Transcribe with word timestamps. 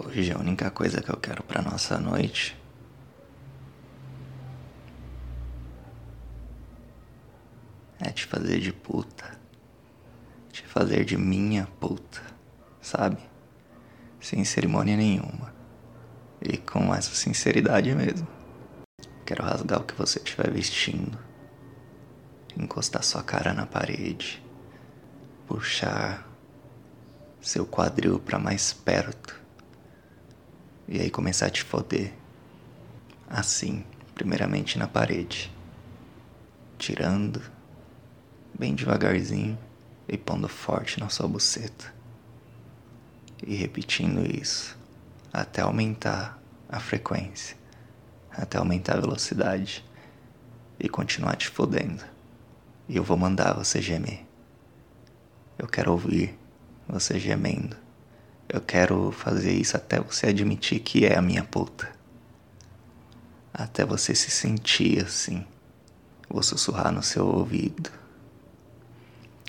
Hoje 0.00 0.30
a 0.30 0.38
única 0.38 0.70
coisa 0.70 1.02
que 1.02 1.10
eu 1.10 1.16
quero 1.16 1.42
pra 1.42 1.60
nossa 1.60 1.98
noite 1.98 2.56
é 7.98 8.08
te 8.10 8.24
fazer 8.26 8.60
de 8.60 8.72
puta. 8.72 9.36
Te 10.52 10.62
fazer 10.62 11.04
de 11.04 11.16
minha 11.16 11.66
puta, 11.80 12.22
sabe? 12.80 13.18
Sem 14.20 14.44
cerimônia 14.44 14.96
nenhuma. 14.96 15.52
E 16.40 16.56
com 16.58 16.94
essa 16.94 17.12
sinceridade 17.12 17.92
mesmo. 17.92 18.28
Quero 19.26 19.42
rasgar 19.42 19.80
o 19.80 19.84
que 19.84 19.94
você 19.94 20.20
estiver 20.20 20.48
vestindo. 20.48 21.18
Encostar 22.56 23.02
sua 23.02 23.24
cara 23.24 23.52
na 23.52 23.66
parede. 23.66 24.40
Puxar 25.48 26.24
seu 27.40 27.66
quadril 27.66 28.20
para 28.20 28.38
mais 28.38 28.72
perto 28.72 29.37
e 30.88 31.00
aí 31.00 31.10
começar 31.10 31.46
a 31.46 31.50
te 31.50 31.62
foder. 31.62 32.12
Assim, 33.28 33.84
primeiramente 34.14 34.78
na 34.78 34.88
parede, 34.88 35.52
tirando 36.78 37.42
bem 38.58 38.74
devagarzinho 38.74 39.58
e 40.08 40.16
pondo 40.16 40.48
forte 40.48 40.98
na 40.98 41.10
sua 41.10 41.28
buceta. 41.28 41.92
E 43.46 43.54
repetindo 43.54 44.24
isso 44.24 44.76
até 45.32 45.60
aumentar 45.60 46.40
a 46.68 46.80
frequência, 46.80 47.56
até 48.30 48.56
aumentar 48.56 48.96
a 48.96 49.00
velocidade 49.00 49.84
e 50.80 50.88
continuar 50.88 51.36
te 51.36 51.48
fodendo. 51.48 52.02
E 52.88 52.96
eu 52.96 53.04
vou 53.04 53.16
mandar 53.16 53.52
você 53.52 53.82
gemer. 53.82 54.24
Eu 55.58 55.68
quero 55.68 55.92
ouvir 55.92 56.38
você 56.88 57.20
gemendo. 57.20 57.76
Eu 58.48 58.62
quero 58.62 59.12
fazer 59.12 59.52
isso 59.52 59.76
até 59.76 60.00
você 60.00 60.28
admitir 60.28 60.80
que 60.80 61.04
é 61.04 61.18
a 61.18 61.20
minha 61.20 61.44
puta. 61.44 61.92
Até 63.52 63.84
você 63.84 64.14
se 64.14 64.30
sentir 64.30 65.04
assim. 65.04 65.46
Vou 66.30 66.42
sussurrar 66.42 66.90
no 66.90 67.02
seu 67.02 67.26
ouvido. 67.26 67.90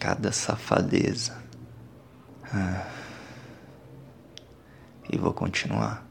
Cada 0.00 0.32
safadeza. 0.32 1.40
Ah. 2.52 2.88
E 5.12 5.16
vou 5.16 5.32
continuar. 5.32 6.04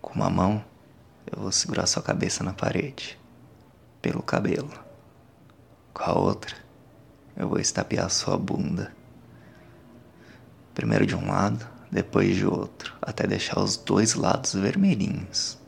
Com 0.00 0.14
uma 0.14 0.30
mão, 0.30 0.64
eu 1.30 1.42
vou 1.42 1.52
segurar 1.52 1.86
sua 1.86 2.02
cabeça 2.02 2.42
na 2.42 2.52
parede. 2.52 3.16
Pelo 4.00 4.20
cabelo. 4.20 4.72
Com 5.94 6.02
a 6.02 6.18
outra, 6.18 6.56
eu 7.36 7.48
vou 7.48 7.60
estapear 7.60 8.10
sua 8.10 8.36
bunda 8.36 8.92
Primeiro 10.74 11.04
de 11.04 11.14
um 11.14 11.28
lado, 11.28 11.68
depois 11.90 12.34
de 12.34 12.46
outro, 12.46 12.96
até 13.02 13.26
deixar 13.26 13.60
os 13.60 13.76
dois 13.76 14.14
lados 14.14 14.54
vermelhinhos. 14.54 15.58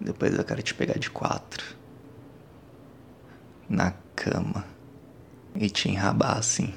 Depois 0.00 0.32
eu 0.32 0.44
quero 0.44 0.62
te 0.62 0.72
pegar 0.72 0.96
de 0.98 1.10
quatro. 1.10 1.76
Na 3.68 3.92
cama. 4.14 4.64
E 5.56 5.68
te 5.68 5.88
enrabar 5.88 6.38
assim. 6.38 6.72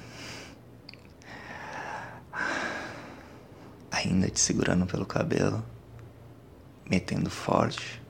Ainda 3.91 4.27
te 4.27 4.39
segurando 4.39 4.87
pelo 4.87 5.05
cabelo. 5.05 5.63
Metendo 6.89 7.29
forte. 7.29 8.01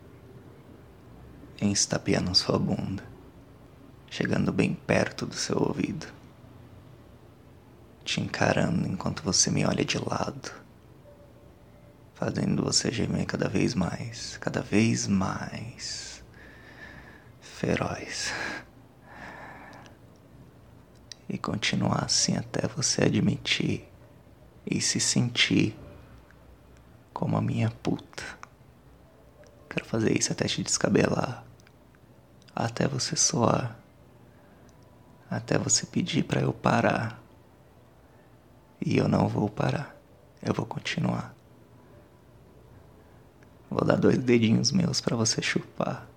E 1.62 1.70
estapeando 1.70 2.34
sua 2.34 2.58
bunda. 2.58 3.03
Chegando 4.09 4.53
bem 4.53 4.73
perto 4.73 5.25
do 5.25 5.36
seu 5.36 5.58
ouvido 5.58 6.20
te 8.12 8.20
encarando 8.20 8.86
enquanto 8.90 9.23
você 9.23 9.50
me 9.50 9.66
olha 9.66 9.86
de 9.86 9.98
lado, 9.98 10.52
fazendo 12.14 12.62
você 12.62 12.92
gemer 12.92 13.26
cada 13.26 13.48
vez 13.48 13.73
mais, 13.73 14.36
cada 14.38 14.62
vez 14.62 15.08
mais 15.08 16.22
feroz. 17.40 18.34
E 21.30 21.38
continuar 21.38 22.03
assim 22.03 22.35
até 22.35 22.68
você 22.68 23.06
admitir 23.06 23.88
e 24.69 24.81
se 24.81 25.00
sentir 25.00 25.74
como 27.14 27.38
a 27.38 27.41
minha 27.41 27.69
puta. 27.69 28.24
Quero 29.69 29.85
fazer 29.85 30.18
isso 30.19 30.34
até 30.34 30.50
te 30.50 30.62
descabelar, 30.62 31.46
até 32.53 32.90
você 32.90 33.16
soar, 33.16 33.80
até 35.30 35.58
você 35.58 35.85
pedir 35.85 36.25
para 36.25 36.41
eu 36.41 36.52
parar. 36.52 37.21
E 38.84 38.97
eu 38.97 39.08
não 39.08 39.28
vou 39.28 39.47
parar. 39.47 39.96
Eu 40.42 40.53
vou 40.56 40.66
continuar. 40.66 41.36
Vou 43.69 43.86
dar 43.86 43.96
dois 43.96 44.18
dedinhos 44.18 44.72
meus 44.72 45.00
para 45.00 45.16
você 45.16 45.42
chupar. 45.42 46.08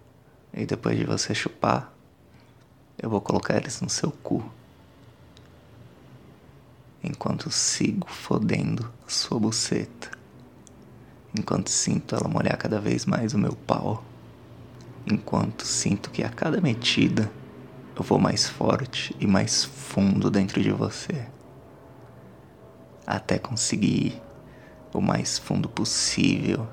E 0.52 0.64
depois 0.64 0.98
de 0.98 1.04
você 1.04 1.34
chupar, 1.34 1.92
eu 2.96 3.10
vou 3.10 3.20
colocar 3.20 3.56
eles 3.56 3.80
no 3.82 3.90
seu 3.90 4.10
cu. 4.10 4.42
Enquanto 7.02 7.50
sigo 7.50 8.08
fodendo 8.08 8.90
a 9.06 9.10
sua 9.10 9.38
buceta. 9.38 10.10
Enquanto 11.38 11.68
sinto 11.68 12.14
ela 12.14 12.28
molhar 12.28 12.56
cada 12.56 12.80
vez 12.80 13.04
mais 13.04 13.34
o 13.34 13.38
meu 13.38 13.54
pau. 13.54 14.02
Enquanto 15.06 15.66
sinto 15.66 16.10
que 16.10 16.24
a 16.24 16.30
cada 16.30 16.62
metida 16.62 17.30
eu 17.94 18.02
vou 18.02 18.18
mais 18.18 18.48
forte 18.48 19.14
e 19.20 19.26
mais 19.26 19.64
fundo 19.64 20.30
dentro 20.30 20.62
de 20.62 20.72
você 20.72 21.28
até 23.06 23.38
conseguir 23.38 24.06
ir 24.06 24.22
o 24.92 25.00
mais 25.00 25.38
fundo 25.38 25.68
possível. 25.68 26.68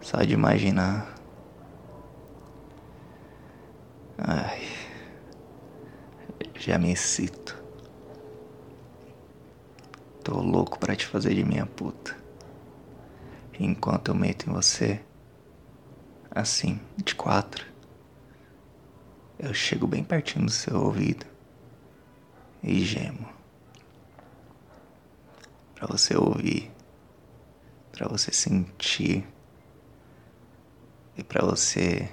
Só 0.00 0.22
de 0.22 0.34
imaginar. 0.34 1.14
Ai, 4.18 4.68
já 6.58 6.78
me 6.78 6.92
excito. 6.92 7.56
Tô 10.24 10.40
louco 10.40 10.78
pra 10.78 10.96
te 10.96 11.06
fazer 11.06 11.34
de 11.34 11.44
minha 11.44 11.66
puta. 11.66 12.16
Enquanto 13.58 14.08
eu 14.08 14.14
meto 14.14 14.50
em 14.50 14.52
você, 14.52 15.00
assim, 16.30 16.80
de 16.96 17.14
quatro, 17.14 17.64
eu 19.38 19.54
chego 19.54 19.86
bem 19.86 20.02
pertinho 20.02 20.46
do 20.46 20.50
seu 20.50 20.82
ouvido 20.82 21.35
e 22.62 22.84
gemo. 22.84 23.28
Para 25.74 25.86
você 25.86 26.16
ouvir, 26.16 26.70
para 27.92 28.08
você 28.08 28.32
sentir 28.32 29.26
e 31.16 31.22
para 31.22 31.44
você 31.44 32.10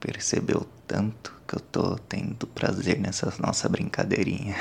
perceber 0.00 0.56
o 0.56 0.64
tanto 0.86 1.34
que 1.46 1.56
eu 1.56 1.60
tô 1.60 1.96
tendo 1.96 2.46
prazer 2.46 2.98
nessa 2.98 3.32
nossa 3.38 3.68
brincadeirinha. 3.68 4.56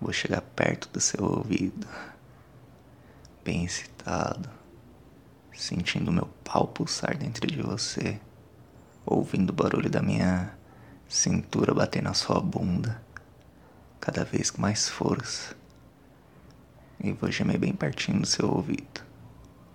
Vou 0.00 0.12
chegar 0.12 0.40
perto 0.40 0.88
do 0.88 1.00
seu 1.00 1.22
ouvido, 1.22 1.86
bem 3.44 3.64
excitado, 3.64 4.48
sentindo 5.52 6.10
meu 6.10 6.26
pau 6.42 6.66
pulsar 6.66 7.16
dentro 7.16 7.46
de 7.46 7.60
você, 7.60 8.18
ouvindo 9.04 9.50
o 9.50 9.54
barulho 9.54 9.90
da 9.90 10.00
minha 10.00 10.56
cintura 11.10 11.74
bater 11.74 12.00
na 12.00 12.14
sua 12.14 12.40
bunda, 12.40 13.02
cada 14.00 14.24
vez 14.24 14.48
com 14.48 14.62
mais 14.62 14.88
força. 14.88 15.56
E 17.02 17.10
vou 17.10 17.32
gemer 17.32 17.58
bem 17.58 17.72
pertinho 17.72 18.20
do 18.20 18.26
seu 18.26 18.48
ouvido, 18.48 19.02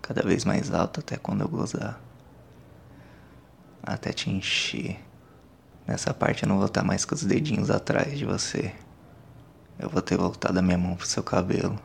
cada 0.01 0.23
vez 0.23 0.45
mais 0.45 0.73
alto 0.73 1.01
até 1.01 1.17
quando 1.17 1.41
eu 1.41 1.49
gozar. 1.49 1.99
Até 3.83 4.13
te 4.13 4.29
encher. 4.29 4.97
Nessa 5.85 6.13
parte 6.13 6.43
eu 6.43 6.49
não 6.49 6.55
vou 6.57 6.67
estar 6.67 6.83
mais 6.83 7.03
com 7.03 7.13
os 7.13 7.23
dedinhos 7.23 7.69
atrás 7.69 8.17
de 8.17 8.25
você. 8.25 8.73
Eu 9.77 9.89
vou 9.89 10.01
ter 10.01 10.17
voltado 10.17 10.57
a 10.57 10.61
minha 10.61 10.77
mão 10.77 10.95
pro 10.95 11.05
seu 11.05 11.21
cabelo. 11.21 11.77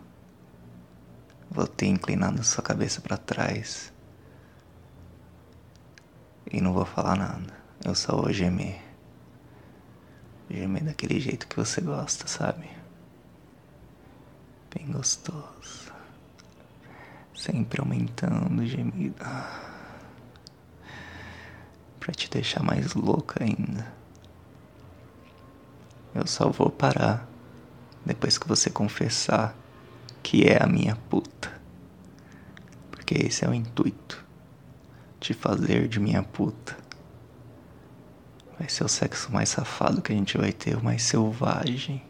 Vou 1.51 1.67
ter 1.67 1.87
inclinado 1.87 2.43
sua 2.45 2.63
cabeça 2.63 3.01
para 3.01 3.17
trás. 3.17 3.93
E 6.51 6.61
não 6.61 6.73
vou 6.73 6.85
falar 6.85 7.17
nada. 7.17 7.53
Eu 7.85 7.95
só 7.95 8.17
vou 8.17 8.33
gemer. 8.33 8.90
Gemer 10.51 10.83
daquele 10.83 11.21
jeito 11.21 11.47
que 11.47 11.55
você 11.55 11.81
gosta, 11.81 12.27
sabe? 12.27 12.69
Bem 14.75 14.91
gostoso. 14.91 15.93
Sempre 17.33 17.81
aumentando 17.81 18.61
o 18.61 18.67
gemido. 18.67 19.25
Pra 22.01 22.13
te 22.13 22.29
deixar 22.29 22.65
mais 22.65 22.95
louca 22.95 23.45
ainda. 23.45 23.93
Eu 26.13 26.27
só 26.27 26.51
vou 26.51 26.69
parar 26.69 27.29
depois 28.05 28.37
que 28.37 28.49
você 28.49 28.69
confessar 28.69 29.55
que 30.21 30.45
é 30.45 30.61
a 30.61 30.67
minha 30.67 30.97
puta. 31.09 31.61
Porque 32.91 33.15
esse 33.15 33.45
é 33.45 33.49
o 33.49 33.55
intuito. 33.55 34.25
Te 35.21 35.33
fazer 35.33 35.87
de 35.87 36.01
minha 36.01 36.25
puta. 36.25 36.77
Vai 38.61 38.69
ser 38.69 38.85
o 38.85 38.89
sexo 38.89 39.33
mais 39.33 39.49
safado 39.49 40.03
que 40.03 40.13
a 40.13 40.15
gente 40.15 40.37
vai 40.37 40.53
ter, 40.53 40.77
o 40.77 40.85
mais 40.85 41.03
selvagem. 41.03 42.05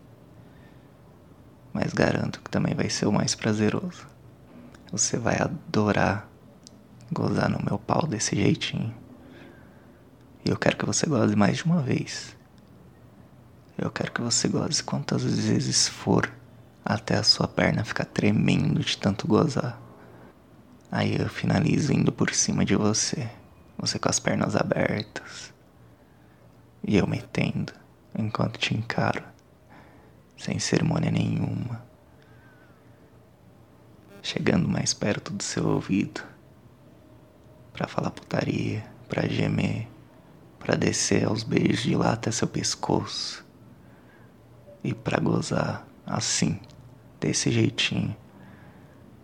mas 1.72 1.92
garanto 1.92 2.40
que 2.40 2.50
também 2.50 2.74
vai 2.74 2.90
ser 2.90 3.06
o 3.06 3.12
mais 3.12 3.36
prazeroso. 3.36 4.04
Você 4.90 5.16
vai 5.16 5.40
adorar 5.40 6.28
gozar 7.12 7.48
no 7.48 7.64
meu 7.64 7.78
pau 7.78 8.04
desse 8.04 8.34
jeitinho. 8.34 8.92
E 10.44 10.50
eu 10.50 10.56
quero 10.56 10.76
que 10.76 10.84
você 10.84 11.06
goze 11.06 11.36
mais 11.36 11.58
de 11.58 11.64
uma 11.66 11.80
vez. 11.80 12.36
Eu 13.78 13.88
quero 13.88 14.10
que 14.10 14.20
você 14.20 14.48
goze 14.48 14.82
quantas 14.82 15.22
vezes 15.22 15.86
for 15.86 16.28
até 16.84 17.16
a 17.16 17.22
sua 17.22 17.46
perna 17.46 17.84
ficar 17.84 18.06
tremendo 18.06 18.80
de 18.80 18.98
tanto 18.98 19.28
gozar. 19.28 19.80
Aí 20.90 21.16
eu 21.16 21.28
finalizo 21.28 21.92
indo 21.92 22.10
por 22.10 22.34
cima 22.34 22.64
de 22.64 22.74
você, 22.74 23.30
você 23.78 24.00
com 24.00 24.08
as 24.08 24.18
pernas 24.18 24.56
abertas. 24.56 25.59
E 26.82 26.96
eu 26.96 27.06
metendo 27.06 27.72
enquanto 28.18 28.58
te 28.58 28.74
encaro, 28.74 29.22
sem 30.36 30.58
cerimônia 30.58 31.10
nenhuma. 31.10 31.82
Chegando 34.22 34.68
mais 34.68 34.92
perto 34.92 35.32
do 35.32 35.42
seu 35.42 35.66
ouvido, 35.66 36.22
para 37.72 37.86
falar 37.86 38.10
putaria, 38.10 38.84
para 39.08 39.28
gemer, 39.28 39.88
para 40.58 40.76
descer 40.76 41.26
aos 41.26 41.42
beijos 41.42 41.82
de 41.82 41.94
lá 41.96 42.12
até 42.12 42.30
seu 42.30 42.46
pescoço 42.46 43.44
e 44.84 44.92
para 44.92 45.20
gozar 45.20 45.86
assim, 46.06 46.60
desse 47.18 47.50
jeitinho, 47.50 48.16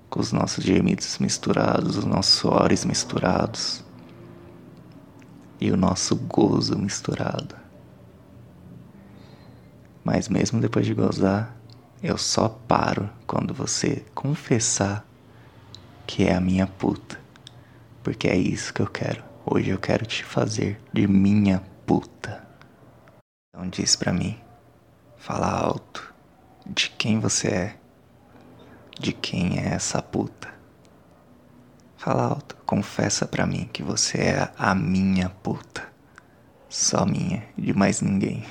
com 0.09 0.21
os 0.21 0.33
nossos 0.33 0.65
gemidos 0.65 1.19
misturados, 1.19 1.97
os 1.97 2.05
nossos 2.05 2.35
suores 2.35 2.85
misturados 2.85 3.86
e 5.67 5.73
o 5.73 5.77
nosso 5.77 6.15
gozo 6.15 6.79
misturado. 6.79 7.57
Mas 10.05 10.29
mesmo 10.29 10.61
depois 10.61 10.87
de 10.87 10.95
gozar, 10.95 11.57
eu 12.01 12.17
só 12.17 12.49
paro 12.49 13.11
quando 13.27 13.53
você 13.53 14.05
confessar 14.15 15.05
que 16.07 16.23
é 16.23 16.35
a 16.35 16.41
minha 16.41 16.69
puta. 16.69 17.19
Porque 18.05 18.29
é 18.29 18.37
isso 18.37 18.73
que 18.73 18.81
eu 18.81 18.87
quero. 18.87 19.25
Hoje 19.45 19.71
eu 19.71 19.79
quero 19.79 20.07
te 20.07 20.25
fazer 20.25 20.81
de 20.93 21.09
minha 21.09 21.61
puta. 21.85 22.47
Então 23.49 23.69
diz 23.69 23.97
pra 23.97 24.13
mim, 24.13 24.39
fala 25.17 25.51
alto 25.51 26.15
de 26.65 26.91
quem 26.91 27.19
você 27.19 27.49
é, 27.49 27.77
de 29.01 29.13
quem 29.13 29.59
é 29.59 29.75
essa 29.75 30.01
puta. 30.01 30.56
Fala 32.07 32.23
alto, 32.23 32.57
confessa 32.65 33.27
pra 33.27 33.45
mim 33.45 33.69
que 33.73 33.83
você 33.83 34.19
é 34.19 34.49
a 34.57 34.77
minha 34.77 35.29
puta. 35.29 35.83
Só 36.69 37.05
minha, 37.05 37.43
de 37.59 37.75
mais 37.75 38.01
ninguém. 38.01 38.47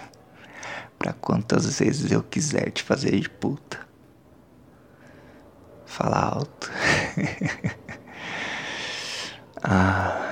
Pra 0.99 1.13
quantas 1.13 1.79
vezes 1.79 2.11
eu 2.11 2.21
quiser 2.21 2.69
te 2.71 2.83
fazer 2.83 3.17
de 3.17 3.29
puta. 3.29 3.79
Fala 5.85 6.17
alto. 6.17 6.69
ah. 9.63 10.24